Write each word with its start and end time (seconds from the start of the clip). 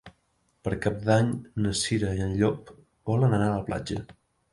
Per 0.67 0.71
Cap 0.85 0.95
d'Any 1.09 1.27
na 1.65 1.73
Cira 1.79 2.13
i 2.21 2.23
en 2.29 2.33
Llop 2.39 2.73
volen 3.11 3.37
anar 3.39 3.51
a 3.51 3.61
la 3.61 3.67
platja. 3.69 4.01